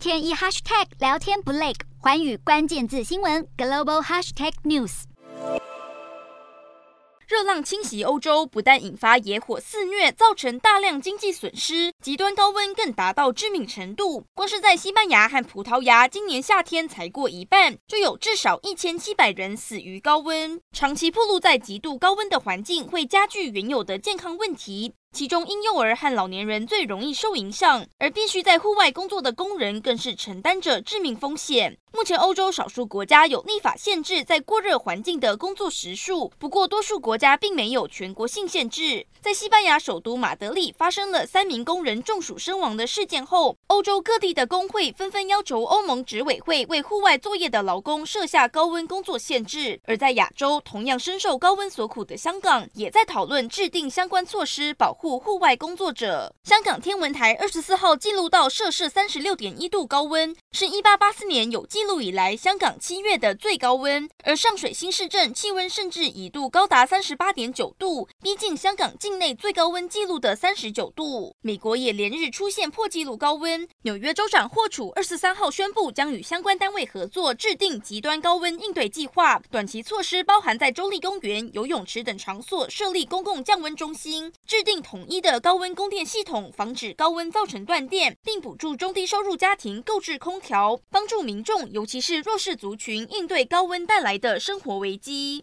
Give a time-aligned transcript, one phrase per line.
[0.00, 5.02] 天一 hashtag 聊天不累，寰宇关键字新闻 global hashtag news。
[7.28, 14.24] 热浪侵袭欧洲，不但引发野火肆虐，造成大量经济损失，极端高温更达到致命程度。
[14.34, 20.58] 光是在西班牙和葡萄牙，今年夏天才过一半，就有至少一千七百人死于高温。
[20.72, 24.94] 长期暴露在极度高温的环境，会加剧原有的健康问题。
[25.12, 31.76] 其中，婴幼儿和老年人最容易受影响，而必须在户外工作的工人更是承担着致命风险。
[31.92, 39.04] 目前，欧洲少数国家有立法限制在过热环境的工作时数，不过多数国家并没有全国性限制。
[39.20, 49.80] 在西班牙首都马德里发生了三名工人中暑身亡的事件后，欧洲各地的工会纷纷要求欧盟执委会为户外作业的劳工设下高温工作限制。
[49.84, 64.08] 而在亚洲，同样深受高温所苦的香港，也在讨论制定相关措施保护户户外工作者，香港天文台二十四号记录到摄氏三十六点一度高温，是一八八四年有记录以来香港七月的最高温。
[64.24, 71.36] 而上水新市镇气温甚至一度高达三十八点九度，逼近香港境内最高温记录的三十九度。
[71.40, 84.80] 美国也连日出现破纪录高温，纽约州长霍楚二十三号宣布将与相关单位合作制定极端高温应对计划，短期措施包含在州立公园、游泳池等场所设立公共降温中心，制定。
[84.80, 95.38] 统一的高温供电系统，防止高温造成断电，并补助中低收入家庭购置空条，帮助民众，尤其是弱势族群应对高温带来的生活危机。